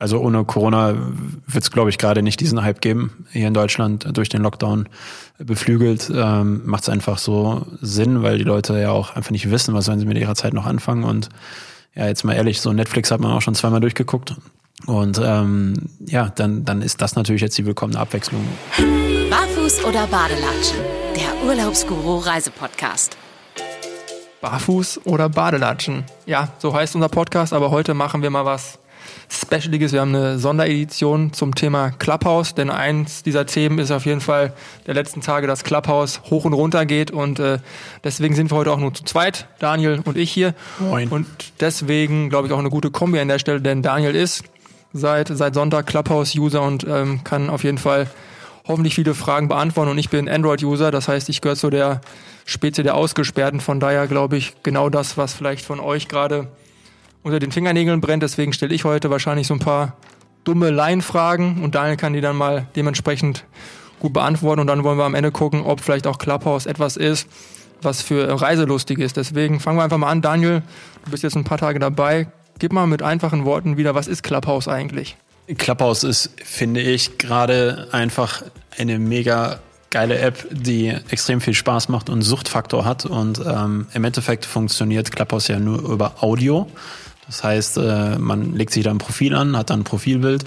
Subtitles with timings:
[0.00, 0.94] Also ohne Corona
[1.46, 3.26] wird es, glaube ich, gerade nicht diesen Hype geben.
[3.32, 4.88] Hier in Deutschland durch den Lockdown
[5.38, 9.74] beflügelt ähm, macht es einfach so Sinn, weil die Leute ja auch einfach nicht wissen,
[9.74, 11.04] was sollen sie mit ihrer Zeit noch anfangen.
[11.04, 11.28] Und
[11.94, 14.36] ja, jetzt mal ehrlich, so Netflix hat man auch schon zweimal durchgeguckt.
[14.86, 18.42] Und ähm, ja, dann, dann ist das natürlich jetzt die willkommene Abwechslung.
[19.28, 20.78] Barfuß oder Badelatschen?
[21.14, 23.18] Der Urlaubsguru Reisepodcast.
[24.40, 26.04] Barfuß oder Badelatschen?
[26.24, 28.79] Ja, so heißt unser Podcast, aber heute machen wir mal was
[29.28, 29.92] Specialiges.
[29.92, 34.52] Wir haben eine Sonderedition zum Thema Clubhouse, denn eins dieser Themen ist auf jeden Fall
[34.86, 37.58] der letzten Tage, dass Clubhouse hoch und runter geht und äh,
[38.04, 40.54] deswegen sind wir heute auch nur zu zweit, Daniel und ich hier.
[40.78, 41.08] Moin.
[41.08, 41.26] Und
[41.60, 44.44] deswegen glaube ich auch eine gute Kombi an der Stelle, denn Daniel ist
[44.92, 48.08] seit, seit Sonntag Clubhouse-User und ähm, kann auf jeden Fall
[48.66, 52.00] hoffentlich viele Fragen beantworten und ich bin Android-User, das heißt, ich gehöre zu der
[52.44, 56.48] Spezie der Ausgesperrten, von daher glaube ich genau das, was vielleicht von euch gerade
[57.22, 58.22] unter den Fingernägeln brennt.
[58.22, 59.96] Deswegen stelle ich heute wahrscheinlich so ein paar
[60.44, 63.44] dumme Laienfragen und Daniel kann die dann mal dementsprechend
[63.98, 67.28] gut beantworten und dann wollen wir am Ende gucken, ob vielleicht auch Clubhouse etwas ist,
[67.82, 69.16] was für Reiselustig ist.
[69.16, 70.22] Deswegen fangen wir einfach mal an.
[70.22, 70.62] Daniel,
[71.04, 72.28] du bist jetzt ein paar Tage dabei.
[72.58, 75.16] Gib mal mit einfachen Worten wieder, was ist Clubhouse eigentlich?
[75.58, 78.42] Clubhouse ist, finde ich, gerade einfach
[78.78, 79.58] eine mega
[79.90, 83.04] geile App, die extrem viel Spaß macht und Suchtfaktor hat.
[83.04, 86.68] Und ähm, im Endeffekt funktioniert Clubhouse ja nur über Audio.
[87.30, 90.44] Das heißt, äh, man legt sich da ein Profil an, hat dann ein Profilbild,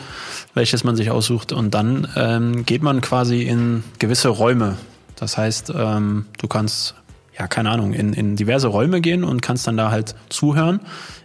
[0.54, 4.76] welches man sich aussucht und dann ähm, geht man quasi in gewisse Räume.
[5.16, 6.96] Das heißt, ähm, du kannst
[7.38, 10.82] ja, keine Ahnung, in, in diverse Räume gehen und kannst dann da halt zuhören.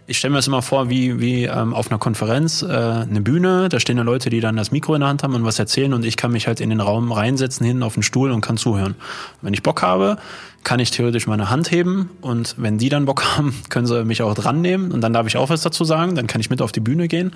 [0.07, 3.69] Ich stelle mir das immer vor, wie, wie ähm, auf einer Konferenz, äh, eine Bühne,
[3.69, 5.93] da stehen da Leute, die dann das Mikro in der Hand haben und was erzählen
[5.93, 8.57] und ich kann mich halt in den Raum reinsetzen, hinten auf den Stuhl und kann
[8.57, 8.95] zuhören.
[9.43, 10.17] Wenn ich Bock habe,
[10.63, 14.23] kann ich theoretisch meine Hand heben und wenn die dann Bock haben, können sie mich
[14.23, 16.63] auch dran nehmen und dann darf ich auch was dazu sagen, dann kann ich mit
[16.63, 17.33] auf die Bühne gehen.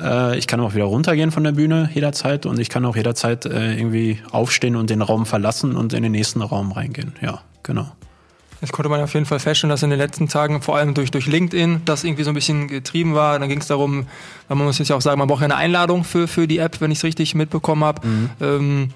[0.00, 3.46] Äh, ich kann auch wieder runtergehen von der Bühne jederzeit und ich kann auch jederzeit
[3.46, 7.12] äh, irgendwie aufstehen und den Raum verlassen und in den nächsten Raum reingehen.
[7.20, 7.92] Ja, genau.
[8.60, 11.10] Das konnte man auf jeden Fall feststellen, dass in den letzten Tagen, vor allem durch,
[11.10, 13.38] durch LinkedIn, das irgendwie so ein bisschen getrieben war.
[13.38, 14.06] Dann ging es darum,
[14.48, 16.80] man muss jetzt ja auch sagen, man braucht ja eine Einladung für, für die App,
[16.80, 18.06] wenn ich es richtig mitbekommen habe.
[18.06, 18.30] Mhm.
[18.40, 18.88] Ähm,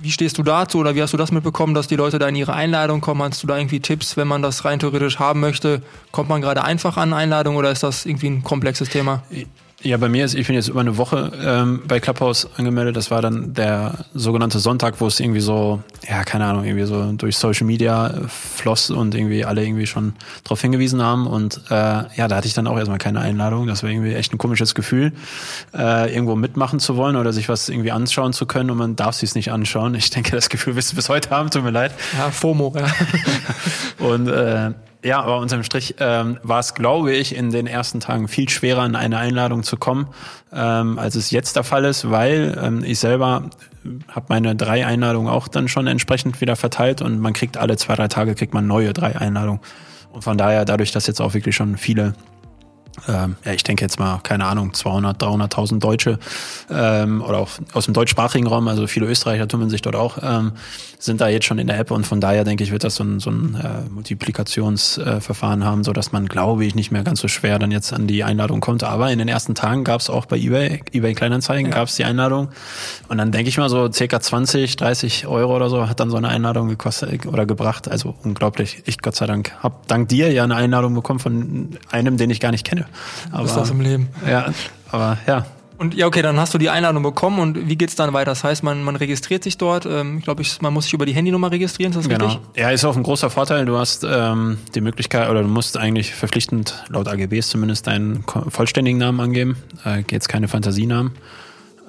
[0.00, 2.34] wie stehst du dazu oder wie hast du das mitbekommen, dass die Leute da in
[2.34, 3.22] ihre Einladung kommen?
[3.22, 5.82] Hast du da irgendwie Tipps, wenn man das rein theoretisch haben möchte?
[6.10, 9.22] Kommt man gerade einfach an Einladung oder ist das irgendwie ein komplexes Thema?
[9.80, 12.96] Ja, bei mir ist, ich bin jetzt über eine Woche ähm, bei Clubhouse angemeldet.
[12.96, 17.12] Das war dann der sogenannte Sonntag, wo es irgendwie so, ja, keine Ahnung, irgendwie so
[17.12, 21.28] durch Social Media floss und irgendwie alle irgendwie schon darauf hingewiesen haben.
[21.28, 23.68] Und äh, ja, da hatte ich dann auch erstmal keine Einladung.
[23.68, 25.12] Das war irgendwie echt ein komisches Gefühl,
[25.72, 29.14] äh, irgendwo mitmachen zu wollen oder sich was irgendwie anschauen zu können und man darf
[29.14, 29.94] sich es nicht anschauen.
[29.94, 31.92] Ich denke, das Gefühl wirst du bis heute haben, tut mir leid.
[32.18, 32.86] Ja, FOMO, ja.
[34.04, 34.72] und äh,
[35.04, 38.84] ja, aber unterm Strich ähm, war es, glaube ich, in den ersten Tagen viel schwerer,
[38.84, 40.08] in eine Einladung zu kommen,
[40.52, 43.44] ähm, als es jetzt der Fall ist, weil ähm, ich selber
[44.08, 47.94] habe meine drei Einladungen auch dann schon entsprechend wieder verteilt und man kriegt alle zwei,
[47.94, 49.60] drei Tage kriegt man neue drei Einladungen.
[50.12, 52.14] Und von daher, dadurch, dass jetzt auch wirklich schon viele
[53.08, 56.18] ähm, ja, ich denke jetzt mal, keine Ahnung, 200, 300.000 Deutsche
[56.70, 60.52] ähm, oder auch aus dem deutschsprachigen Raum, also viele Österreicher tummeln sich dort auch, ähm,
[60.98, 63.04] sind da jetzt schon in der App und von daher denke ich, wird das so
[63.04, 67.20] ein, so ein äh, Multiplikationsverfahren äh, haben, so dass man, glaube ich, nicht mehr ganz
[67.20, 68.82] so schwer dann jetzt an die Einladung kommt.
[68.82, 71.76] Aber in den ersten Tagen gab es auch bei eBay, eBay Kleinanzeigen, ja.
[71.76, 72.48] gab es die Einladung
[73.08, 76.16] und dann denke ich mal so circa 20, 30 Euro oder so hat dann so
[76.16, 77.88] eine Einladung gekostet oder gebracht.
[77.88, 78.82] Also unglaublich.
[78.86, 82.40] Ich Gott sei Dank habe dank dir ja eine Einladung bekommen von einem, den ich
[82.40, 82.86] gar nicht kenne.
[83.30, 84.08] Aber, ist das im Leben.
[84.28, 84.52] Ja,
[84.90, 85.46] aber ja.
[85.78, 88.32] Und ja, okay, dann hast du die Einladung bekommen und wie geht's dann weiter?
[88.32, 89.86] Das heißt, man, man registriert sich dort.
[89.86, 92.24] Ähm, ich glaube, man muss sich über die Handynummer registrieren, ist das genau.
[92.26, 92.42] richtig?
[92.56, 93.64] Ja, ist auch ein großer Vorteil.
[93.64, 98.98] Du hast ähm, die Möglichkeit oder du musst eigentlich verpflichtend, laut AGBs zumindest, deinen vollständigen
[98.98, 99.56] Namen angeben.
[99.84, 101.12] Äh, jetzt keine Fantasienamen.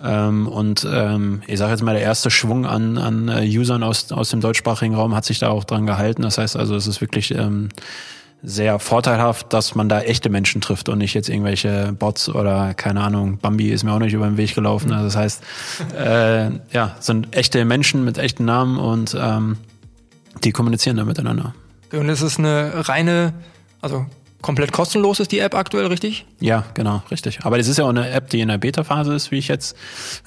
[0.03, 4.11] Ähm, und ähm, ich sage jetzt mal, der erste Schwung an, an äh, Usern aus,
[4.11, 6.21] aus dem deutschsprachigen Raum hat sich da auch dran gehalten.
[6.21, 7.69] Das heißt also, es ist wirklich ähm,
[8.41, 13.01] sehr vorteilhaft, dass man da echte Menschen trifft und nicht jetzt irgendwelche Bots oder keine
[13.01, 14.93] Ahnung, Bambi ist mir auch nicht über den Weg gelaufen.
[14.93, 15.43] Also das heißt,
[15.97, 19.57] äh, ja, sind echte Menschen mit echten Namen und ähm,
[20.43, 21.53] die kommunizieren da miteinander.
[21.91, 23.33] Und es ist eine reine,
[23.81, 24.05] also
[24.41, 26.25] komplett kostenlos ist die App aktuell, richtig?
[26.39, 27.39] Ja, genau, richtig.
[27.43, 29.75] Aber das ist ja auch eine App, die in der Beta-Phase ist, wie ich jetzt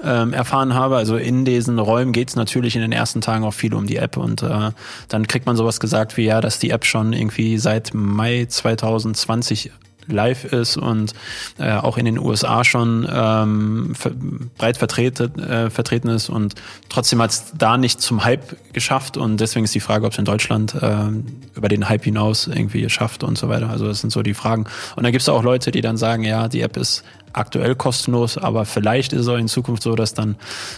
[0.02, 0.96] ähm, erfahren habe.
[0.96, 3.96] Also in diesen Räumen geht es natürlich in den ersten Tagen auch viel um die
[3.96, 4.70] App und äh,
[5.08, 9.70] dann kriegt man sowas gesagt wie ja, dass die App schon irgendwie seit Mai 2020
[10.06, 11.12] live ist und
[11.58, 14.12] äh, auch in den USA schon ähm, ver
[14.58, 16.54] breit vertreten, äh, vertreten ist und
[16.88, 20.18] trotzdem hat es da nicht zum Hype geschafft und deswegen ist die Frage, ob es
[20.18, 21.08] in Deutschland äh,
[21.54, 23.70] über den Hype hinaus irgendwie schafft und so weiter.
[23.70, 24.64] Also das sind so die Fragen.
[24.96, 28.38] Und dann gibt es auch Leute, die dann sagen, ja, die App ist aktuell kostenlos,
[28.38, 30.36] aber vielleicht ist es auch in Zukunft so, dass dann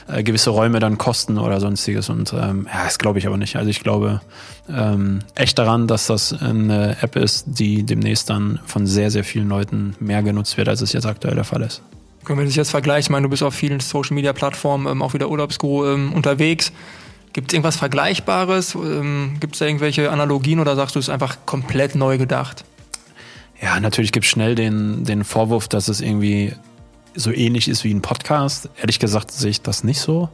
[0.08, 2.08] äh, gewisse Räume dann kosten oder sonstiges.
[2.08, 3.56] Und ähm, ja, das glaube ich aber nicht.
[3.56, 4.20] Also ich glaube
[4.68, 9.48] ähm, echt daran, dass das eine App ist, die demnächst dann von sehr, sehr vielen
[9.48, 11.82] Leuten mehr genutzt wird, als es jetzt aktuell der Fall ist.
[12.24, 13.02] Können wir das jetzt vergleichen?
[13.02, 16.72] Ich meine, du bist auf vielen Social-Media-Plattformen ähm, auch wieder Urlaubsguru ähm, unterwegs.
[17.34, 18.74] Gibt es irgendwas Vergleichbares?
[18.74, 22.64] Ähm, Gibt es da irgendwelche Analogien oder sagst du, es ist einfach komplett neu gedacht?
[23.60, 26.54] Ja, natürlich gibt es schnell den, den Vorwurf, dass es irgendwie
[27.14, 28.68] so ähnlich ist wie ein Podcast.
[28.76, 30.28] Ehrlich gesagt sehe ich das nicht so.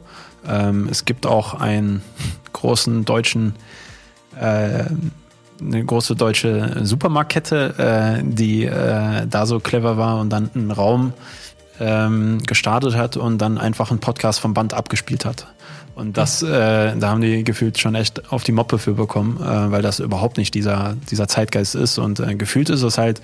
[0.47, 2.01] Ähm, es gibt auch einen
[2.53, 3.55] großen deutschen,
[4.39, 4.85] äh,
[5.59, 11.13] eine große deutsche Supermarktkette, äh, die äh, da so clever war und dann einen Raum
[11.79, 15.47] ähm, gestartet hat und dann einfach einen Podcast vom Band abgespielt hat.
[16.01, 16.47] Und das, äh,
[16.97, 20.37] da haben die gefühlt schon echt auf die Moppe für bekommen, äh, weil das überhaupt
[20.37, 21.99] nicht dieser, dieser Zeitgeist ist.
[21.99, 23.21] Und äh, gefühlt ist es halt,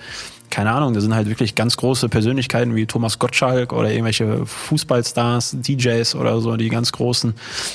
[0.48, 5.56] keine Ahnung, da sind halt wirklich ganz große Persönlichkeiten wie Thomas Gottschalk oder irgendwelche Fußballstars,
[5.60, 7.34] DJs oder so, die ganz großen,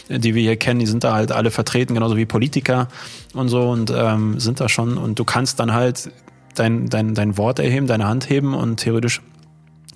[0.09, 2.87] die wir hier kennen, die sind da halt alle vertreten, genauso wie Politiker
[3.33, 4.97] und so und ähm, sind da schon.
[4.97, 6.11] Und du kannst dann halt
[6.55, 9.21] dein, dein, dein Wort erheben, deine Hand heben und theoretisch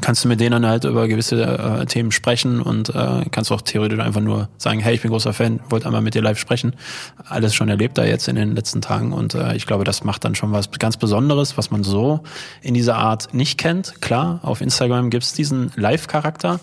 [0.02, 4.00] kannst du mit denen halt über gewisse äh, Themen sprechen und äh, kannst auch theoretisch
[4.00, 6.76] einfach nur sagen, hey, ich bin großer Fan, wollte einmal mit dir live sprechen.
[7.28, 10.26] Alles schon erlebt da jetzt in den letzten Tagen und äh, ich glaube, das macht
[10.26, 12.22] dann schon was ganz Besonderes, was man so
[12.62, 14.02] in dieser Art nicht kennt.
[14.02, 16.60] Klar, auf Instagram gibt's diesen Live-Charakter.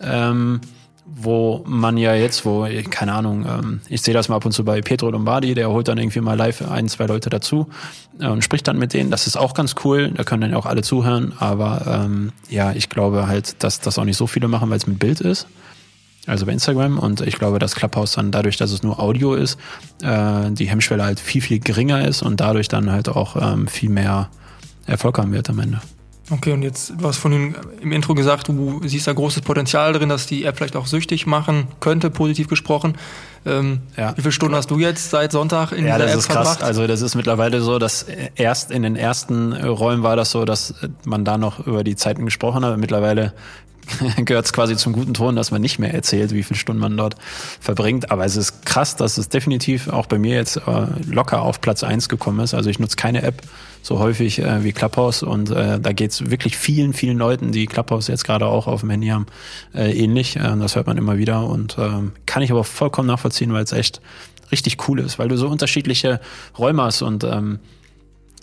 [0.00, 0.60] Ähm,
[1.08, 4.64] wo man ja jetzt, wo, keine Ahnung, ähm, ich sehe das mal ab und zu
[4.64, 7.68] bei Petro Lombardi, der holt dann irgendwie mal live ein, zwei Leute dazu
[8.20, 9.10] äh, und spricht dann mit denen.
[9.10, 12.88] Das ist auch ganz cool, da können dann auch alle zuhören, aber ähm, ja, ich
[12.88, 15.46] glaube halt, dass das auch nicht so viele machen, weil es mit Bild ist.
[16.26, 19.58] Also bei Instagram und ich glaube, dass Clubhouse dann dadurch, dass es nur Audio ist,
[20.02, 23.90] äh, die Hemmschwelle halt viel, viel geringer ist und dadurch dann halt auch ähm, viel
[23.90, 24.28] mehr
[24.86, 25.80] Erfolg haben wird am Ende.
[26.28, 30.08] Okay, und jetzt, du hast vorhin im Intro gesagt, du siehst da großes Potenzial drin,
[30.08, 32.96] dass die App vielleicht auch süchtig machen könnte, positiv gesprochen.
[33.44, 34.16] Ähm, ja.
[34.16, 36.28] Wie viele Stunden hast du jetzt seit Sonntag in ja, dieser App Ja, das ist
[36.28, 36.62] krass.
[36.62, 40.74] Also das ist mittlerweile so, dass erst in den ersten Räumen war das so, dass
[41.04, 42.76] man da noch über die Zeiten gesprochen hat.
[42.76, 43.32] Mittlerweile
[44.24, 46.96] gehört es quasi zum guten Ton, dass man nicht mehr erzählt, wie viele Stunden man
[46.96, 47.16] dort
[47.60, 48.10] verbringt.
[48.10, 51.82] Aber es ist krass, dass es definitiv auch bei mir jetzt äh, locker auf Platz
[51.84, 52.54] eins gekommen ist.
[52.54, 53.42] Also ich nutze keine App
[53.82, 58.08] so häufig äh, wie Clubhouse und äh, da geht's wirklich vielen, vielen Leuten, die Clubhouse
[58.08, 59.26] jetzt gerade auch auf dem Handy haben,
[59.74, 60.36] äh, ähnlich.
[60.36, 61.90] Äh, das hört man immer wieder und äh,
[62.26, 64.00] kann ich aber vollkommen nachvollziehen, weil es echt
[64.50, 66.20] richtig cool ist, weil du so unterschiedliche
[66.58, 67.60] Räume hast und ähm,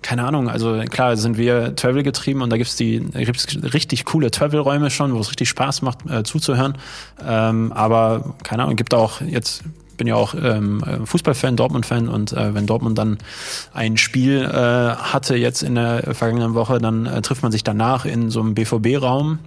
[0.03, 4.29] keine Ahnung, also klar sind wir Travel getrieben und da gibt's die gibt's richtig coole
[4.29, 6.77] Travel-Räume schon, wo es richtig Spaß macht äh, zuzuhören.
[7.25, 9.63] Ähm, aber keine Ahnung, gibt auch jetzt
[9.97, 13.19] bin ja auch ähm, Fußballfan, Dortmund-Fan und äh, wenn Dortmund dann
[13.73, 18.05] ein Spiel äh, hatte jetzt in der vergangenen Woche, dann äh, trifft man sich danach
[18.05, 19.39] in so einem BVB-Raum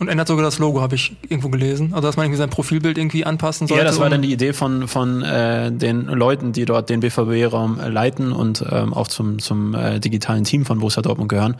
[0.00, 1.94] und ändert sogar das Logo, habe ich irgendwo gelesen.
[1.94, 3.82] Also dass man irgendwie sein Profilbild irgendwie anpassen sollte.
[3.82, 7.78] Ja, das war dann die Idee von, von äh, den Leuten, die dort den BVB-Raum
[7.78, 11.56] äh, leiten und ähm, auch zum, zum äh, digitalen Team von Borussia Dortmund gehören.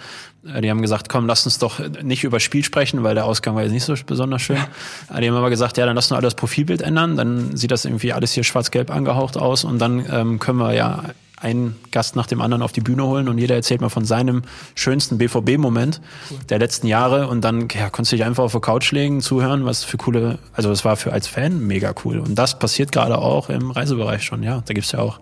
[0.53, 3.55] Äh, die haben gesagt, komm, lass uns doch nicht über Spiel sprechen, weil der Ausgang
[3.55, 4.57] war jetzt nicht so besonders schön.
[4.57, 5.17] Ja.
[5.17, 7.85] Äh, die haben aber gesagt, ja, dann lass uns alles Profilbild ändern, dann sieht das
[7.85, 11.05] irgendwie alles hier schwarz-gelb angehaucht aus und dann ähm, können wir ja
[11.45, 14.43] einen Gast nach dem anderen auf die Bühne holen und jeder erzählt mal von seinem
[14.75, 16.01] schönsten BVB-Moment
[16.31, 16.39] cool.
[16.49, 19.65] der letzten Jahre und dann ja, konntest du dich einfach auf der Couch legen, zuhören,
[19.65, 23.19] was für coole, also es war für als Fan mega cool und das passiert gerade
[23.19, 25.21] auch im Reisebereich schon, ja, da gibt's ja auch,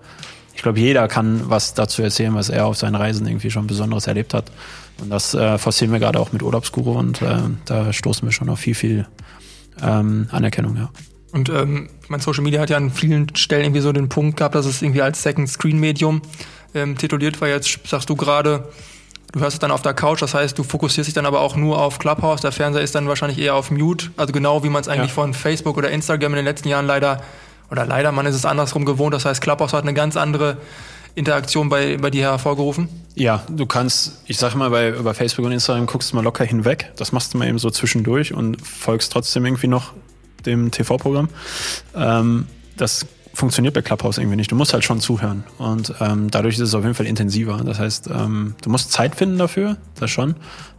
[0.55, 4.07] ich glaube, jeder kann was dazu erzählen, was er auf seinen Reisen irgendwie schon Besonderes
[4.07, 4.53] erlebt hat
[5.01, 8.49] und das äh, forcieren wir gerade auch mit Urlaubsguru und äh, da stoßen wir schon
[8.49, 9.07] auf viel, viel
[9.83, 10.91] ähm, Anerkennung, ja.
[11.33, 14.55] Und ähm, mein Social Media hat ja an vielen Stellen irgendwie so den Punkt gehabt,
[14.55, 16.23] dass es irgendwie als Second Screen Medium
[16.75, 17.49] ähm, tituliert war.
[17.49, 18.69] Jetzt sagst du gerade,
[19.33, 21.57] du hörst es dann auf der Couch, das heißt, du fokussierst dich dann aber auch
[21.57, 22.43] nur auf Clubhouse.
[22.43, 25.15] Der Fernseher ist dann wahrscheinlich eher auf Mute, also genau wie man es eigentlich ja.
[25.15, 27.23] von Facebook oder Instagram in den letzten Jahren leider,
[27.71, 29.15] oder leider, man ist es andersrum gewohnt.
[29.15, 30.59] Das heißt, Clubhouse hat eine ganz andere
[31.15, 32.89] Interaktion bei, bei dir hervorgerufen?
[33.15, 36.45] Ja, du kannst, ich sag mal, bei, über Facebook und Instagram guckst du mal locker
[36.45, 36.91] hinweg.
[36.97, 39.93] Das machst du mal eben so zwischendurch und folgst trotzdem irgendwie noch
[40.47, 41.29] dem TV-Programm.
[41.95, 42.47] Ähm,
[42.77, 44.51] das funktioniert bei Clubhouse irgendwie nicht.
[44.51, 45.45] Du musst halt schon zuhören.
[45.59, 47.63] Und ähm, dadurch ist es auf jeden Fall intensiver.
[47.65, 50.37] Das heißt, ähm, du musst Zeit finden dafür, das schon.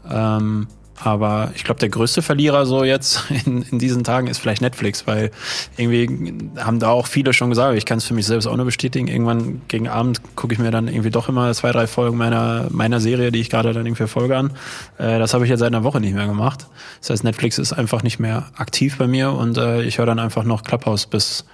[0.10, 0.68] Ähm,
[1.02, 5.08] aber ich glaube, der größte Verlierer so jetzt in, in diesen Tagen ist vielleicht Netflix,
[5.08, 5.32] weil
[5.78, 8.66] irgendwie haben da auch viele schon gesagt, ich kann es für mich selbst auch nur
[8.66, 12.68] bestätigen, irgendwann gegen Abend gucke ich mir dann irgendwie doch immer zwei, drei Folgen meiner,
[12.70, 14.52] meiner Serie, die ich gerade dann irgendwie folge an.
[14.98, 16.68] Äh, das habe ich jetzt seit einer Woche nicht mehr gemacht.
[17.02, 20.20] Das heißt, Netflix ist einfach nicht mehr aktiv bei mir und äh, ich höre dann
[20.20, 21.46] einfach noch Clubhouse bis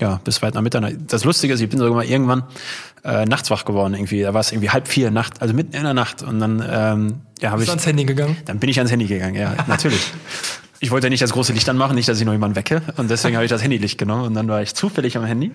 [0.00, 0.94] ja, bis weit nach Mitternacht.
[1.08, 2.44] Das Lustige ist, ich bin sogar mal irgendwann
[3.04, 4.22] äh, nachts wach geworden irgendwie.
[4.22, 6.22] Da war es irgendwie halb vier Nacht, also mitten in der Nacht.
[6.22, 7.68] Und dann ähm, ja, habe ich.
[7.68, 8.36] ans Handy gegangen?
[8.44, 10.12] Dann bin ich ans Handy gegangen, ja, natürlich.
[10.80, 12.82] Ich wollte ja nicht das große Licht anmachen, nicht, dass ich noch jemanden wecke.
[12.96, 14.24] Und deswegen habe ich das Handylicht genommen.
[14.24, 15.50] Und dann war ich zufällig am Handy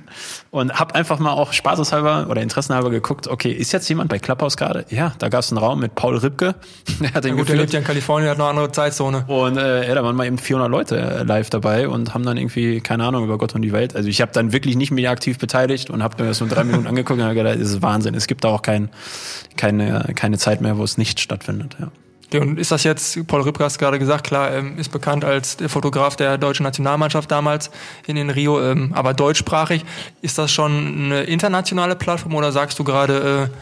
[0.52, 4.58] und habe einfach mal auch spaßeshalber oder interessenhalber geguckt, okay, ist jetzt jemand bei Clubhouse
[4.58, 4.86] gerade?
[4.90, 6.56] Ja, da gab es einen Raum mit Paul Ripke.
[7.00, 9.24] der hat den ja, gut, der lebt ja in Kalifornien, hat noch eine andere Zeitzone.
[9.28, 12.36] Und äh, ja, da waren mal eben 400 Leute äh, live dabei und haben dann
[12.36, 13.96] irgendwie, keine Ahnung, über Gott und die Welt.
[13.96, 16.66] Also ich habe dann wirklich nicht mehr aktiv beteiligt und habe mir das nur drei
[16.66, 18.14] Minuten angeguckt und habe gedacht, das ist Wahnsinn.
[18.14, 18.90] Es gibt da auch kein,
[19.56, 21.78] keine, keine Zeit mehr, wo es nicht stattfindet.
[21.80, 21.92] Ja.
[22.42, 25.70] Und ist das jetzt, Paul Ripke hat gerade gesagt, klar, ähm, ist bekannt als der
[25.70, 27.72] Fotograf der deutschen Nationalmannschaft damals
[28.08, 29.86] in den Rio, ähm, aber deutschsprachig.
[30.22, 33.58] Ist das schon eine internationale Plattform oder sagst du gerade, äh,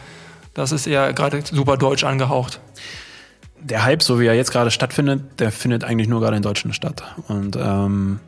[0.54, 2.60] das ist eher gerade super deutsch angehaucht?
[3.60, 6.74] Der Hype, so wie er jetzt gerade stattfindet, der findet eigentlich nur gerade in Deutschland
[6.74, 7.04] statt.
[7.28, 8.18] Und ähm,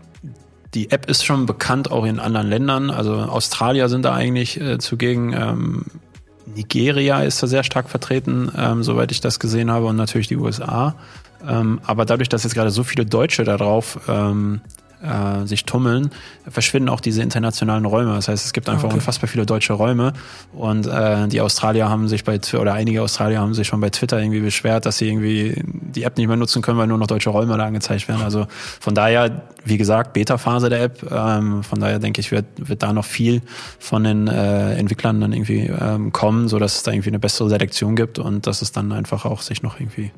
[0.74, 2.90] die App ist schon bekannt auch in anderen Ländern.
[2.90, 5.32] Also Australier sind da eigentlich äh, zugegen.
[5.32, 5.84] Ähm,
[6.46, 10.36] Nigeria ist da sehr stark vertreten, ähm, soweit ich das gesehen habe, und natürlich die
[10.36, 10.94] USA.
[11.46, 14.60] Ähm, aber dadurch, dass jetzt gerade so viele Deutsche darauf ähm,
[15.04, 16.10] äh, sich tummeln,
[16.48, 18.14] verschwinden auch diese internationalen Räume.
[18.14, 18.94] Das heißt, es gibt einfach okay.
[18.94, 20.12] unfassbar viele deutsche Räume
[20.52, 24.20] und äh, die Australier haben sich bei oder einige Australier haben sich schon bei Twitter
[24.20, 27.30] irgendwie beschwert, dass sie irgendwie die App nicht mehr nutzen können, weil nur noch deutsche
[27.30, 28.22] Räume da angezeigt werden.
[28.22, 28.46] Also
[28.80, 31.10] von daher, wie gesagt, Beta-Phase der App.
[31.10, 33.42] Ähm, von daher denke ich, wird, wird da noch viel
[33.78, 37.48] von den äh, Entwicklern dann irgendwie ähm, kommen, so dass es da irgendwie eine bessere
[37.48, 40.10] Selektion gibt und dass es dann einfach auch sich noch irgendwie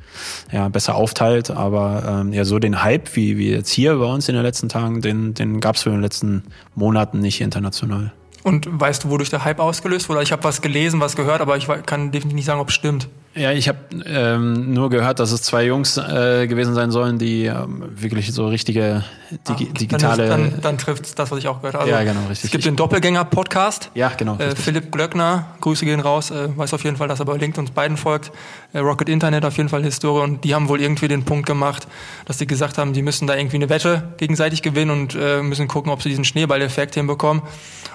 [0.53, 1.51] ja, besser aufteilt.
[1.51, 4.69] Aber ähm, ja, so den Hype, wie, wie jetzt hier bei uns in den letzten
[4.69, 8.13] Tagen, den, den gab es für den letzten Monaten nicht international.
[8.43, 10.23] Und weißt du, wodurch der Hype ausgelöst wurde?
[10.23, 13.09] Ich habe was gelesen, was gehört, aber ich kann definitiv nicht sagen, ob es stimmt.
[13.37, 17.45] Ja, ich habe ähm, nur gehört, dass es zwei Jungs äh, gewesen sein sollen, die
[17.45, 19.05] ähm, wirklich so richtige
[19.47, 20.27] digi ah, digitale.
[20.27, 21.85] Dann, dann, dann trifft das, was ich auch gehört habe.
[21.85, 22.47] Also, ja, genau, richtig.
[22.47, 23.91] Es gibt den Doppelgänger-Podcast.
[23.95, 24.39] Ja, genau.
[24.39, 27.67] Äh, Philipp Glöckner, Grüße gehen raus, äh, weiß auf jeden Fall, dass er bei LinkedIn
[27.67, 28.33] uns beiden folgt.
[28.73, 31.87] Äh, Rocket Internet auf jeden Fall Historie und die haben wohl irgendwie den Punkt gemacht,
[32.25, 35.69] dass sie gesagt haben, die müssen da irgendwie eine Wette gegenseitig gewinnen und äh, müssen
[35.69, 37.43] gucken, ob sie diesen Schneeballeffekt hinbekommen.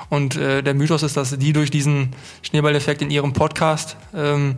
[0.09, 2.09] Und äh, der Mythos ist, dass die durch diesen
[2.43, 4.57] Schneeballeffekt in ihrem Podcast ähm,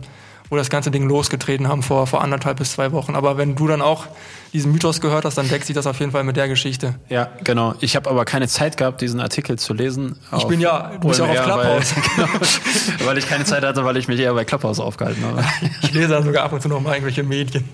[0.50, 3.16] wo das ganze Ding losgetreten haben vor, vor anderthalb bis zwei Wochen.
[3.16, 4.06] Aber wenn du dann auch
[4.52, 6.94] diesen Mythos gehört hast, dann deckt sich das auf jeden Fall mit der Geschichte.
[7.08, 7.74] Ja, genau.
[7.80, 10.16] Ich habe aber keine Zeit gehabt, diesen Artikel zu lesen.
[10.36, 11.94] Ich bin ja, du bist ja auch auf Clubhouse.
[11.96, 15.44] Weil, genau, weil ich keine Zeit hatte, weil ich mich eher bei Clubhouse aufgehalten habe.
[15.82, 17.68] ich lese dann sogar ab und zu noch mal irgendwelche Medien.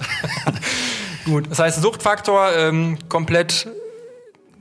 [1.24, 3.68] Gut, das heißt Suchtfaktor ähm, komplett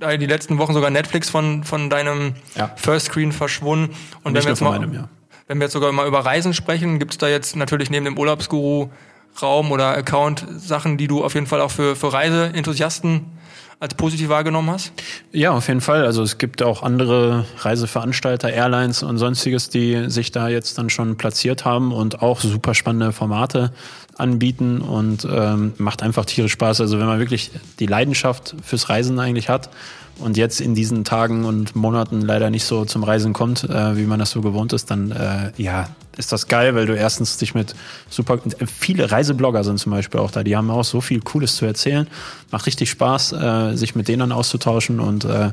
[0.01, 2.71] äh, die letzten Wochen sogar Netflix von, von deinem ja.
[2.75, 3.95] First Screen verschwunden.
[4.23, 5.09] Und, und wenn wir jetzt mal, meinem, ja.
[5.49, 8.19] Wenn wir jetzt sogar mal über Reisen sprechen, gibt es da jetzt natürlich neben dem
[8.19, 8.89] Urlaubsguru
[9.41, 13.25] Raum oder Account Sachen, die du auf jeden Fall auch für, für Reiseenthusiasten
[13.79, 14.91] als positiv wahrgenommen hast?
[15.31, 16.05] Ja, auf jeden Fall.
[16.05, 21.17] Also es gibt auch andere Reiseveranstalter, Airlines und sonstiges, die sich da jetzt dann schon
[21.17, 23.73] platziert haben und auch super spannende Formate
[24.17, 26.79] anbieten und ähm, macht einfach tierisch Spaß.
[26.81, 29.71] Also wenn man wirklich die Leidenschaft fürs Reisen eigentlich hat
[30.19, 34.05] und jetzt in diesen Tagen und Monaten leider nicht so zum Reisen kommt, äh, wie
[34.05, 37.55] man das so gewohnt ist, dann äh, ja, ist das geil, weil du erstens dich
[37.55, 37.73] mit
[38.09, 41.65] super, viele Reiseblogger sind zum Beispiel auch da, die haben auch so viel Cooles zu
[41.65, 42.07] erzählen.
[42.51, 45.51] Macht richtig Spaß, äh, sich mit denen auszutauschen und äh,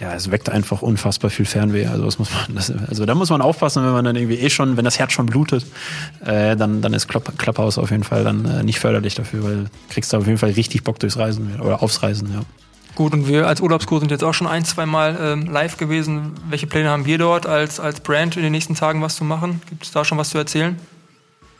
[0.00, 1.86] ja, es weckt einfach unfassbar viel Fernweh.
[1.86, 4.50] Also das muss man, das, also da muss man aufpassen, wenn man dann irgendwie eh
[4.50, 5.64] schon, wenn das Herz schon blutet,
[6.24, 10.12] äh, dann, dann ist Clubhouse auf jeden Fall dann äh, nicht förderlich dafür, weil kriegst
[10.12, 12.40] du auf jeden Fall richtig Bock durchs Reisen oder aufs Reisen, ja.
[12.98, 16.32] Gut, und wir als Urlaubskur sind jetzt auch schon ein, zwei Mal ähm, live gewesen.
[16.50, 19.62] Welche Pläne haben wir dort als, als Brand in den nächsten Tagen was zu machen?
[19.68, 20.76] Gibt es da schon was zu erzählen?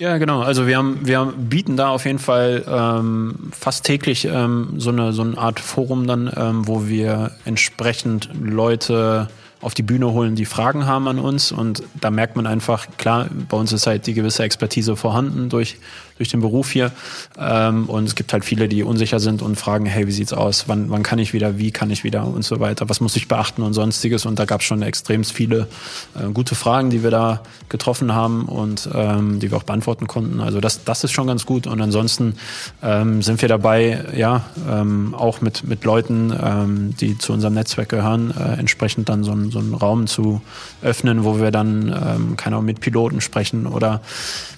[0.01, 0.41] Ja, genau.
[0.41, 5.13] Also wir haben, wir bieten da auf jeden Fall ähm, fast täglich ähm, so eine
[5.13, 9.29] so eine Art Forum dann, ähm, wo wir entsprechend Leute
[9.61, 11.53] auf die Bühne holen, die Fragen haben an uns.
[11.53, 15.79] Und da merkt man einfach, klar, bei uns ist halt die gewisse Expertise vorhanden durch,
[16.19, 16.93] durch den Beruf hier.
[17.39, 20.65] Ähm, und es gibt halt viele, die unsicher sind und fragen, hey, wie sieht's aus?
[20.69, 21.59] Wann, wann kann ich wieder?
[21.59, 22.27] Wie kann ich wieder?
[22.27, 22.89] Und so weiter.
[22.89, 24.27] Was muss ich beachten und sonstiges?
[24.27, 25.67] Und da gab es schon extrem viele
[26.15, 30.41] äh, gute Fragen, die wir da getroffen haben und ähm, die wir auch beantworten konnten.
[30.41, 31.67] Also das, das ist schon ganz gut.
[31.67, 32.35] Und ansonsten
[32.83, 37.89] ähm, sind wir dabei, ja, ähm, auch mit, mit Leuten, ähm, die zu unserem Netzwerk
[37.89, 40.41] gehören, äh, entsprechend dann so ein so einen Raum zu
[40.83, 44.01] öffnen, wo wir dann, ähm, keine Ahnung, mit Piloten sprechen oder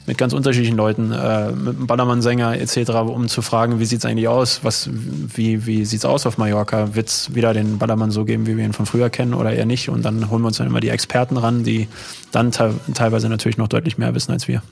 [0.07, 4.28] mit ganz unterschiedlichen Leuten, äh, mit einem Ballermann-Sänger etc., um zu fragen, wie sieht's eigentlich
[4.28, 6.95] aus, was, wie, wie sieht's aus auf Mallorca?
[6.95, 9.88] Wird's wieder den Ballermann so geben, wie wir ihn von früher kennen oder eher nicht?
[9.88, 11.88] Und dann holen wir uns dann immer die Experten ran, die
[12.33, 14.62] dann te teilweise natürlich noch deutlich mehr wissen als wir.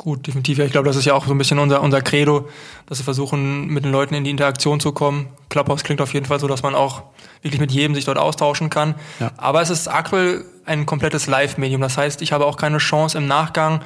[0.00, 0.56] Gut, definitiv.
[0.56, 2.48] Ja, ich glaube, das ist ja auch so ein bisschen unser, unser Credo,
[2.86, 5.28] dass wir versuchen, mit den Leuten in die Interaktion zu kommen.
[5.50, 7.02] Clubhouse klingt auf jeden Fall so, dass man auch
[7.42, 8.94] wirklich mit jedem sich dort austauschen kann.
[9.18, 9.30] Ja.
[9.36, 11.82] Aber es ist aktuell ein komplettes Live-Medium.
[11.82, 13.82] Das heißt, ich habe auch keine Chance im Nachgang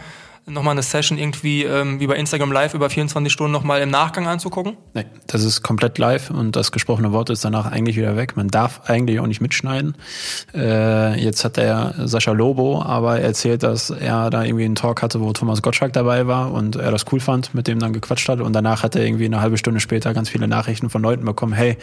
[0.47, 4.27] nochmal eine Session irgendwie ähm, wie bei Instagram Live über 24 Stunden nochmal im Nachgang
[4.27, 4.77] anzugucken?
[4.93, 8.37] Nee, das ist komplett live und das gesprochene Wort ist danach eigentlich wieder weg.
[8.37, 9.97] Man darf eigentlich auch nicht mitschneiden.
[10.55, 15.21] Äh, jetzt hat der Sascha Lobo aber erzählt, dass er da irgendwie einen Talk hatte,
[15.21, 18.41] wo Thomas Gottschalk dabei war und er das cool fand, mit dem dann gequatscht hat
[18.41, 21.55] und danach hat er irgendwie eine halbe Stunde später ganz viele Nachrichten von Leuten bekommen,
[21.55, 21.79] hey,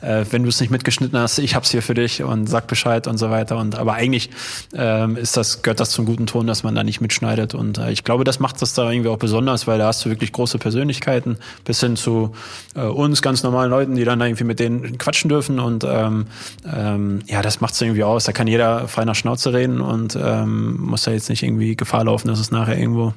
[0.00, 3.06] äh, wenn du es nicht mitgeschnitten hast, ich hab's hier für dich und sag Bescheid
[3.08, 4.30] und so weiter und aber eigentlich
[4.74, 7.90] ähm, ist das, gehört das zum guten Ton, dass man da nicht mitschneidet und äh,
[7.90, 10.56] ich glaube, das macht das da irgendwie auch besonders, weil da hast du wirklich große
[10.56, 12.32] Persönlichkeiten bis hin zu
[12.74, 16.26] äh, uns ganz normalen Leuten, die dann irgendwie mit denen quatschen dürfen und ähm,
[16.64, 18.24] ähm, ja, das macht es irgendwie aus.
[18.24, 22.04] Da kann jeder frei nach Schnauze reden und ähm, muss da jetzt nicht irgendwie Gefahr
[22.04, 23.12] laufen, dass es nachher irgendwo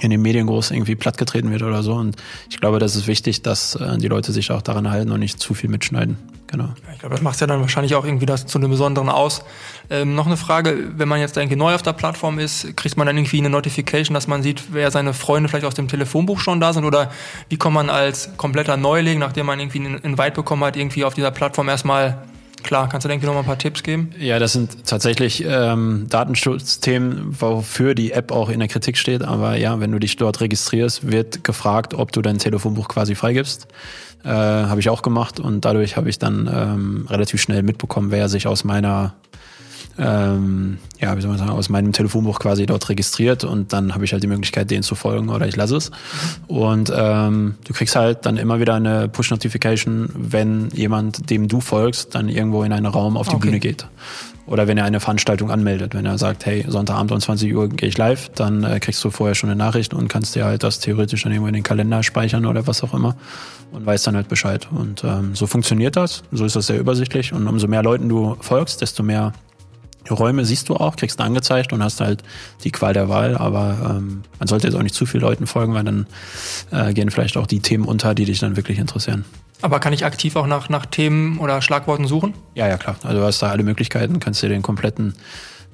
[0.00, 1.94] in den Medien groß irgendwie plattgetreten wird oder so.
[1.94, 2.16] Und
[2.48, 5.40] ich glaube, das ist wichtig, dass äh, die Leute sich auch daran halten und nicht
[5.40, 6.16] zu viel mitschneiden.
[6.50, 6.70] Genau.
[6.92, 9.44] Ich glaube, das macht ja dann wahrscheinlich auch irgendwie das zu einem Besonderen aus.
[9.88, 13.06] Ähm, noch eine Frage, wenn man jetzt irgendwie neu auf der Plattform ist, kriegt man
[13.06, 16.58] dann irgendwie eine Notification, dass man sieht, wer seine Freunde vielleicht aus dem Telefonbuch schon
[16.58, 16.84] da sind?
[16.84, 17.12] Oder
[17.48, 21.14] wie kommt man als kompletter Neuling, nachdem man irgendwie einen Invite bekommen hat, irgendwie auf
[21.14, 22.18] dieser Plattform erstmal
[22.62, 24.10] Klar, kannst du denke ich noch mal ein paar Tipps geben?
[24.18, 29.22] Ja, das sind tatsächlich ähm, Datenschutzthemen, wofür die App auch in der Kritik steht.
[29.22, 33.66] Aber ja, wenn du dich dort registrierst, wird gefragt, ob du dein Telefonbuch quasi freigibst.
[34.24, 38.28] Äh, habe ich auch gemacht und dadurch habe ich dann ähm, relativ schnell mitbekommen, wer
[38.28, 39.14] sich aus meiner
[40.00, 44.04] ähm, ja, wie soll man sagen, aus meinem Telefonbuch quasi dort registriert und dann habe
[44.04, 45.90] ich halt die Möglichkeit, denen zu folgen oder ich lasse es.
[46.46, 52.14] Und ähm, du kriegst halt dann immer wieder eine Push-Notification, wenn jemand, dem du folgst,
[52.14, 53.46] dann irgendwo in einen Raum auf die okay.
[53.46, 53.86] Bühne geht.
[54.46, 57.88] Oder wenn er eine Veranstaltung anmeldet, wenn er sagt, hey, Sonntagabend um 20 Uhr gehe
[57.88, 60.80] ich live, dann äh, kriegst du vorher schon eine Nachricht und kannst dir halt das
[60.80, 63.14] theoretisch dann irgendwo in den Kalender speichern oder was auch immer
[63.70, 64.66] und weißt dann halt Bescheid.
[64.72, 68.36] Und ähm, so funktioniert das, so ist das sehr übersichtlich und umso mehr Leuten du
[68.40, 69.32] folgst, desto mehr
[70.08, 72.22] Räume siehst du auch, kriegst du angezeigt und hast halt
[72.64, 75.74] die Qual der Wahl, aber ähm, man sollte jetzt auch nicht zu vielen Leuten folgen,
[75.74, 76.06] weil dann
[76.70, 79.24] äh, gehen vielleicht auch die Themen unter, die dich dann wirklich interessieren.
[79.62, 82.34] Aber kann ich aktiv auch nach, nach Themen oder Schlagworten suchen?
[82.54, 82.96] Ja, ja, klar.
[83.02, 85.14] Also du hast da alle Möglichkeiten, kannst dir den kompletten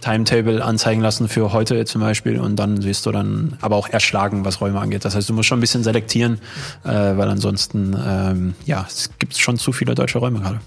[0.01, 4.45] Timetable anzeigen lassen für heute zum Beispiel und dann siehst du dann aber auch erschlagen,
[4.45, 5.05] was Räume angeht.
[5.05, 6.39] Das heißt, du musst schon ein bisschen selektieren,
[6.85, 10.61] äh, weil ansonsten, ähm, ja, es gibt schon zu viele deutsche Räume gerade.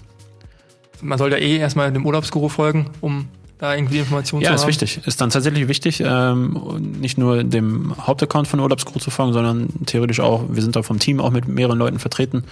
[1.00, 3.28] Man sollte eh erstmal dem Urlaubsguru folgen, um
[3.60, 4.58] da irgendwie Informationen ja, zu haben?
[4.58, 5.06] Ja, ist wichtig.
[5.06, 10.20] Ist dann tatsächlich wichtig, ähm, nicht nur dem Hauptaccount von Urlaubscrew zu folgen, sondern theoretisch
[10.20, 12.44] auch, wir sind da vom Team auch mit mehreren Leuten vertreten.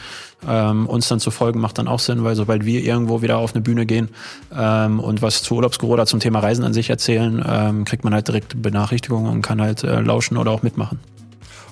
[0.47, 3.55] Ähm, uns dann zu folgen macht dann auch Sinn, weil sobald wir irgendwo wieder auf
[3.55, 4.11] eine Bühne gehen
[4.55, 8.14] ähm, und was zu Urlaubsguru oder zum Thema Reisen an sich erzählen, ähm, kriegt man
[8.14, 11.01] halt direkt Benachrichtigungen und kann halt äh, lauschen oder auch mitmachen.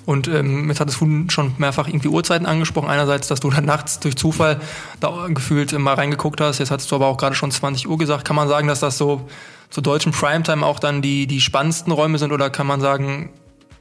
[0.07, 2.87] Und ähm, jetzt hattest du schon mehrfach irgendwie Uhrzeiten angesprochen.
[2.87, 4.61] Einerseits, dass du dann nachts durch Zufall
[5.01, 6.59] da gefühlt mal reingeguckt hast.
[6.59, 8.23] Jetzt hattest du aber auch gerade schon 20 Uhr gesagt.
[8.23, 9.27] Kann man sagen, dass das so
[9.69, 12.31] zur deutschen Primetime auch dann die, die spannendsten Räume sind?
[12.31, 13.31] Oder kann man sagen,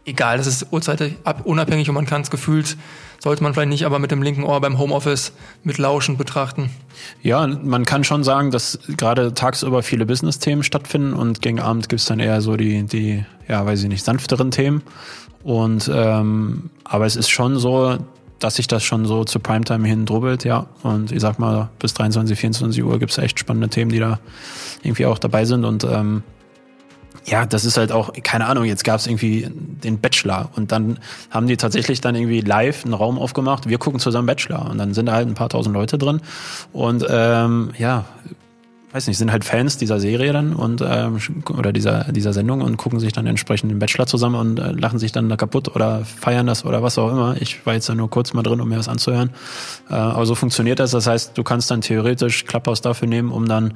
[0.04, 1.12] egal, das ist Uhrzeit
[1.44, 2.76] unabhängig und man kann es gefühlt,
[3.20, 6.70] sollte man vielleicht nicht aber mit dem linken Ohr beim Homeoffice mit Lauschen betrachten.
[7.22, 12.06] Ja, man kann schon sagen, dass gerade tagsüber viele Business-Themen stattfinden und gegen Abend gibt's
[12.06, 14.82] dann eher so die, die, ja, weiß ich nicht, sanfteren Themen.
[15.46, 17.98] Und ähm, aber es ist schon so,
[18.40, 20.66] dass sich das schon so zu Primetime hin drubbelt, ja.
[20.82, 24.18] Und ich sag mal, bis 23, 24 Uhr gibt's echt spannende Themen, die da
[24.82, 25.64] irgendwie auch dabei sind.
[25.64, 26.24] Und ähm,
[27.26, 30.98] ja, das ist halt auch, keine Ahnung, jetzt gab's irgendwie den Bachelor und dann
[31.30, 34.94] haben die tatsächlich dann irgendwie live einen Raum aufgemacht, wir gucken zusammen Bachelor und dann
[34.94, 36.20] sind da halt ein paar tausend Leute drin
[36.72, 38.04] und ähm, ja,
[38.96, 41.18] weiß nicht, sind halt Fans dieser Serie dann und ähm,
[41.50, 44.98] oder dieser dieser Sendung und gucken sich dann entsprechend den Bachelor zusammen und äh, lachen
[44.98, 47.36] sich dann da kaputt oder feiern das oder was auch immer.
[47.38, 49.30] Ich war jetzt da nur kurz mal drin, um mir was anzuhören.
[49.90, 50.92] Äh, aber so funktioniert das.
[50.92, 53.74] Das heißt, du kannst dann theoretisch Clubhouse dafür nehmen, um dann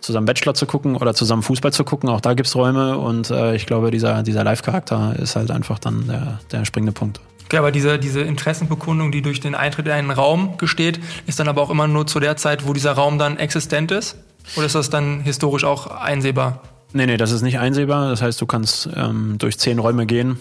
[0.00, 2.08] zusammen Bachelor zu gucken oder zusammen Fußball zu gucken.
[2.08, 6.06] Auch da gibt's Räume und äh, ich glaube, dieser dieser Live-Charakter ist halt einfach dann
[6.06, 7.20] der der springende Punkt.
[7.46, 11.48] Okay, aber diese, diese Interessenbekundung, die durch den Eintritt in einen Raum gesteht, ist dann
[11.48, 14.16] aber auch immer nur zu der Zeit, wo dieser Raum dann existent ist?
[14.56, 16.62] Oder ist das dann historisch auch einsehbar?
[16.92, 18.10] Nee, nee, das ist nicht einsehbar.
[18.10, 20.38] Das heißt, du kannst ähm, durch zehn Räume gehen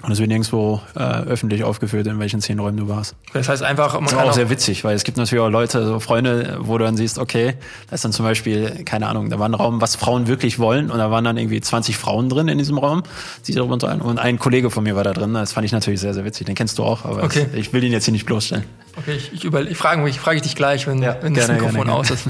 [0.00, 3.16] und es wird nirgendwo äh, öffentlich aufgeführt, in welchen zehn Räumen du warst.
[3.32, 5.50] Das heißt einfach, man das ist auch, auch sehr witzig, weil es gibt natürlich auch
[5.50, 7.54] Leute, so Freunde, wo du dann siehst, okay,
[7.88, 10.92] da ist dann zum Beispiel, keine Ahnung, da war ein Raum, was Frauen wirklich wollen
[10.92, 13.02] und da waren dann irgendwie 20 Frauen drin in diesem Raum,
[13.48, 15.34] die darüber unterhalten und ein Kollege von mir war da drin.
[15.34, 16.46] Das fand ich natürlich sehr, sehr witzig.
[16.46, 17.46] Den kennst du auch, aber okay.
[17.50, 18.64] das, ich will ihn jetzt hier nicht bloßstellen.
[18.96, 21.54] Okay, ich, ich, über, ich frage mich, frage ich dich gleich, wenn, ja, wenn gerne,
[21.54, 22.26] das Mikrofon gerne, aus ist.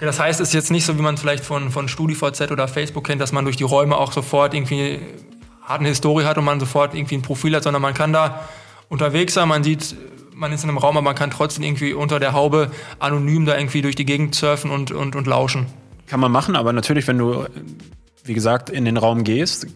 [0.00, 3.04] Das heißt, es ist jetzt nicht so, wie man vielleicht von, von StudiVZ oder Facebook
[3.04, 5.00] kennt, dass man durch die Räume auch sofort irgendwie
[5.62, 8.48] harten Historie hat und man sofort irgendwie ein Profil hat, sondern man kann da
[8.88, 9.96] unterwegs sein, man sieht,
[10.34, 13.56] man ist in einem Raum, aber man kann trotzdem irgendwie unter der Haube anonym da
[13.56, 15.66] irgendwie durch die Gegend surfen und, und, und lauschen.
[16.06, 17.46] Kann man machen, aber natürlich, wenn du,
[18.24, 19.66] wie gesagt, in den Raum gehst,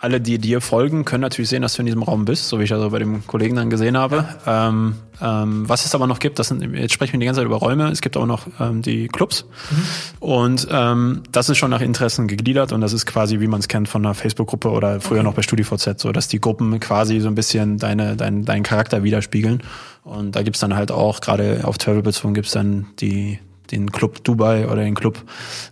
[0.00, 2.64] alle, die dir folgen, können natürlich sehen, dass du in diesem Raum bist, so wie
[2.64, 4.26] ich also bei dem Kollegen dann gesehen habe.
[4.46, 4.68] Ja.
[4.68, 7.46] Ähm, ähm, was es aber noch gibt, das sind, jetzt sprechen wir die ganze Zeit
[7.46, 9.44] über Räume, es gibt auch noch ähm, die Clubs.
[9.70, 9.76] Mhm.
[10.20, 13.68] Und ähm, das ist schon nach Interessen gegliedert und das ist quasi, wie man es
[13.68, 15.24] kennt von einer Facebook-Gruppe oder früher okay.
[15.24, 19.02] noch bei StudiVZ, so dass die Gruppen quasi so ein bisschen deine, dein, deinen Charakter
[19.02, 19.62] widerspiegeln.
[20.02, 23.38] Und da gibt's dann halt auch, gerade auf Travel bezogen, gibt's dann die
[23.72, 25.18] den Club Dubai oder den Club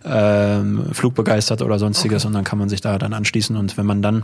[0.05, 2.27] ähm, Flugbegeistert oder sonstiges okay.
[2.27, 4.23] und dann kann man sich da dann anschließen und wenn man dann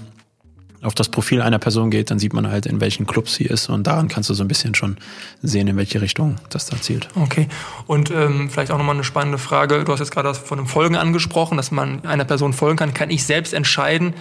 [0.86, 3.70] auf das Profil einer Person geht, dann sieht man halt, in welchen Clubs sie ist
[3.70, 4.98] und daran kannst du so ein bisschen schon
[5.42, 7.10] sehen, in welche Richtung das da zielt.
[7.16, 7.48] Okay.
[7.88, 9.84] Und ähm, vielleicht auch nochmal eine spannende Frage.
[9.84, 12.94] Du hast jetzt gerade von einem Folgen angesprochen, dass man einer Person folgen kann.
[12.94, 14.14] Kann ich selbst entscheiden,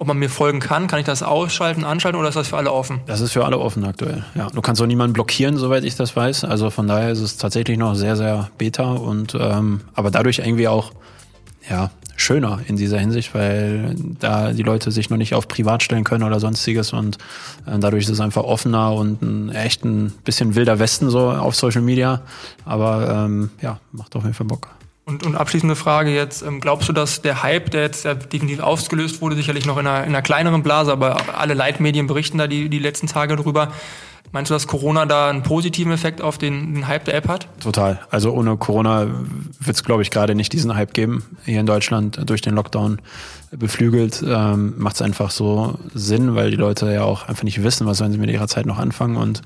[0.00, 0.86] ob man mir folgen kann.
[0.86, 3.02] Kann ich das ausschalten, anschalten oder ist das für alle offen?
[3.06, 4.24] Das ist für alle offen aktuell.
[4.34, 6.44] Ja, du kannst auch niemanden blockieren, soweit ich das weiß.
[6.44, 10.68] Also von daher ist es tatsächlich noch sehr, sehr beta und ähm, aber dadurch irgendwie
[10.68, 10.92] auch
[11.68, 16.04] ja schöner in dieser Hinsicht, weil da die Leute sich noch nicht auf privat stellen
[16.04, 17.18] können oder sonstiges und
[17.66, 21.54] äh, dadurch ist es einfach offener und ein echt ein bisschen wilder Westen so auf
[21.54, 22.22] Social Media.
[22.64, 24.68] Aber ähm, ja, macht auf jeden Fall Bock.
[25.04, 29.20] Und, und abschließende Frage jetzt, ähm, glaubst du, dass der Hype, der jetzt definitiv ausgelöst
[29.20, 32.68] wurde, sicherlich noch in einer, in einer kleineren Blase, aber alle Leitmedien berichten da die,
[32.68, 33.72] die letzten Tage drüber,
[34.32, 37.48] Meinst du, dass Corona da einen positiven Effekt auf den, den Hype der App hat?
[37.58, 37.98] Total.
[38.10, 39.08] Also ohne Corona
[39.58, 41.24] wird es, glaube ich, gerade nicht diesen Hype geben.
[41.44, 43.00] Hier in Deutschland durch den Lockdown
[43.50, 47.88] beflügelt, ähm, macht es einfach so Sinn, weil die Leute ja auch einfach nicht wissen,
[47.88, 49.16] was sollen sie mit ihrer Zeit noch anfangen.
[49.16, 49.42] Und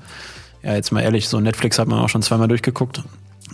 [0.61, 3.01] ja, jetzt mal ehrlich, so Netflix hat man auch schon zweimal durchgeguckt.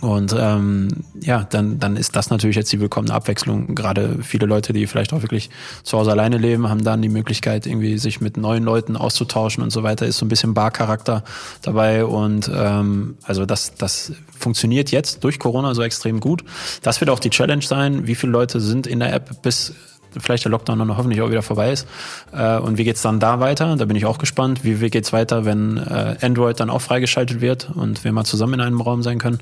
[0.00, 0.88] Und ähm,
[1.20, 3.74] ja, dann, dann ist das natürlich jetzt die willkommene Abwechslung.
[3.74, 5.50] Gerade viele Leute, die vielleicht auch wirklich
[5.82, 9.70] zu Hause alleine leben, haben dann die Möglichkeit, irgendwie sich mit neuen Leuten auszutauschen und
[9.70, 10.06] so weiter.
[10.06, 11.22] Ist so ein bisschen Barcharakter
[11.60, 12.04] dabei.
[12.04, 16.42] Und ähm, also das, das funktioniert jetzt durch Corona so extrem gut.
[16.82, 18.06] Das wird auch die Challenge sein.
[18.06, 19.74] Wie viele Leute sind in der App bis
[20.18, 21.86] vielleicht der Lockdown dann hoffentlich auch wieder vorbei ist.
[22.32, 23.76] Äh, und wie geht's dann da weiter?
[23.76, 24.64] Da bin ich auch gespannt.
[24.64, 28.54] Wie, wie geht's weiter, wenn äh, Android dann auch freigeschaltet wird und wir mal zusammen
[28.54, 29.38] in einem Raum sein können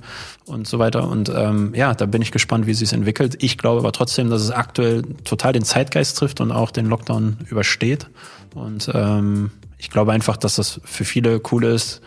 [0.47, 1.09] und so weiter.
[1.09, 3.43] Und ähm, ja, da bin ich gespannt, wie sich entwickelt.
[3.43, 7.39] Ich glaube aber trotzdem, dass es aktuell total den Zeitgeist trifft und auch den Lockdown
[7.49, 8.09] übersteht.
[8.55, 12.03] Und ähm, ich glaube einfach, dass das für viele cool ist,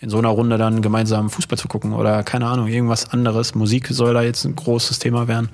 [0.00, 3.54] in so einer Runde dann gemeinsam Fußball zu gucken oder keine Ahnung, irgendwas anderes.
[3.54, 5.48] Musik soll da jetzt ein großes Thema werden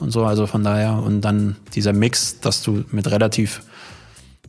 [0.00, 0.24] und so.
[0.24, 3.62] Also von daher und dann dieser Mix, dass du mit relativ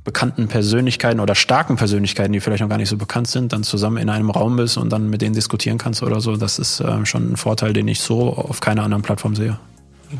[0.04, 3.98] bekannten Persönlichkeiten oder starken Persönlichkeiten, die vielleicht noch gar nicht so bekannt sind, dann zusammen
[3.98, 6.38] in einem Raum bist und dann mit denen diskutieren kannst oder so.
[6.38, 9.60] Das ist äh, schon ein Vorteil, den ich so auf keiner anderen Plattform sehe.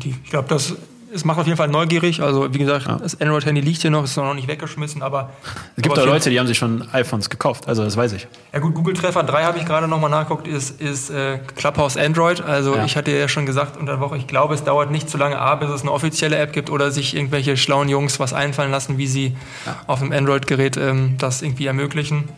[0.04, 0.74] Ich glaube, das
[1.12, 2.22] es macht auf jeden Fall neugierig.
[2.22, 2.96] Also wie gesagt, ja.
[2.96, 5.30] das Android-Handy liegt hier noch, ist noch nicht weggeschmissen, aber.
[5.76, 8.26] Es gibt auch Leute, die haben sich schon iPhones gekauft, also das weiß ich.
[8.52, 12.42] Ja gut, Google Treffer 3 habe ich gerade nochmal nachgeguckt, ist, ist äh, Clubhouse Android.
[12.42, 12.84] Also ja.
[12.84, 15.38] ich hatte ja schon gesagt unter der Woche, ich glaube, es dauert nicht zu lange
[15.38, 18.98] A, bis es eine offizielle App gibt oder sich irgendwelche schlauen Jungs was einfallen lassen,
[18.98, 19.76] wie sie ja.
[19.86, 22.28] auf einem Android-Gerät ähm, das irgendwie ermöglichen.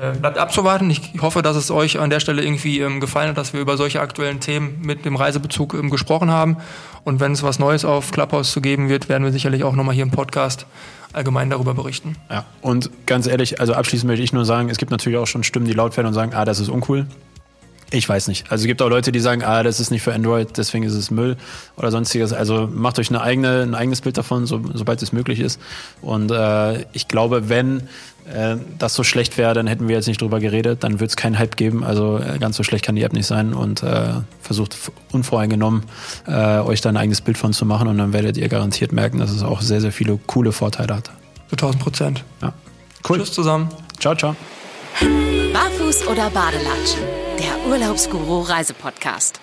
[0.00, 0.90] Äh, bleibt abzuwarten.
[0.90, 3.76] Ich hoffe, dass es euch an der Stelle irgendwie ähm, gefallen hat, dass wir über
[3.76, 6.58] solche aktuellen Themen mit dem Reisebezug ähm, gesprochen haben.
[7.08, 9.94] Und wenn es was Neues auf Clubhouse zu geben wird, werden wir sicherlich auch nochmal
[9.94, 10.66] hier im Podcast
[11.14, 12.16] allgemein darüber berichten.
[12.28, 15.42] Ja, und ganz ehrlich, also abschließend möchte ich nur sagen, es gibt natürlich auch schon
[15.42, 17.06] Stimmen, die laut werden und sagen, ah, das ist uncool.
[17.90, 18.50] Ich weiß nicht.
[18.50, 20.92] Also es gibt auch Leute, die sagen, ah, das ist nicht für Android, deswegen ist
[20.92, 21.36] es Müll
[21.76, 22.34] oder sonstiges.
[22.34, 25.58] Also macht euch eine eigene, ein eigenes Bild davon, so, sobald es möglich ist.
[26.02, 27.88] Und äh, ich glaube, wenn
[28.32, 31.16] äh, das so schlecht wäre, dann hätten wir jetzt nicht drüber geredet, dann würde es
[31.16, 31.82] keinen Hype geben.
[31.82, 34.10] Also äh, ganz so schlecht kann die App nicht sein und äh,
[34.42, 34.76] versucht
[35.12, 35.84] unvoreingenommen
[36.26, 39.18] äh, euch da ein eigenes Bild von zu machen und dann werdet ihr garantiert merken,
[39.18, 41.10] dass es auch sehr, sehr viele coole Vorteile hat.
[41.46, 42.24] Für 1000 Prozent.
[42.42, 42.52] Ja.
[43.08, 43.18] Cool.
[43.18, 43.70] Tschüss zusammen.
[43.98, 44.36] Ciao, ciao.
[45.54, 47.17] Barfuß oder Badelatschen?
[47.38, 49.40] Der Urlaubsguru Reisepodcast.